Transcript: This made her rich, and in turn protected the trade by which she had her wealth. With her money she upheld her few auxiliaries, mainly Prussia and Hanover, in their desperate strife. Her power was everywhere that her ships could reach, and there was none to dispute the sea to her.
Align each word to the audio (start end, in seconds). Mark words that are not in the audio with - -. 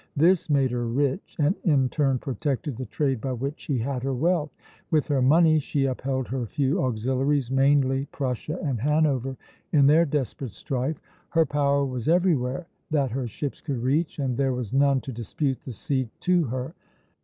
This 0.15 0.49
made 0.49 0.71
her 0.71 0.87
rich, 0.87 1.35
and 1.37 1.53
in 1.63 1.87
turn 1.87 2.17
protected 2.17 2.75
the 2.75 2.87
trade 2.87 3.21
by 3.21 3.33
which 3.33 3.59
she 3.59 3.77
had 3.77 4.01
her 4.01 4.15
wealth. 4.15 4.49
With 4.89 5.05
her 5.09 5.21
money 5.21 5.59
she 5.59 5.85
upheld 5.85 6.27
her 6.29 6.47
few 6.47 6.81
auxiliaries, 6.83 7.51
mainly 7.51 8.05
Prussia 8.07 8.57
and 8.63 8.79
Hanover, 8.81 9.37
in 9.71 9.85
their 9.85 10.05
desperate 10.05 10.53
strife. 10.53 10.99
Her 11.29 11.45
power 11.45 11.85
was 11.85 12.07
everywhere 12.07 12.65
that 12.89 13.11
her 13.11 13.27
ships 13.27 13.61
could 13.61 13.83
reach, 13.83 14.17
and 14.17 14.35
there 14.37 14.53
was 14.53 14.73
none 14.73 15.01
to 15.01 15.11
dispute 15.11 15.59
the 15.63 15.71
sea 15.71 16.09
to 16.21 16.45
her. 16.45 16.73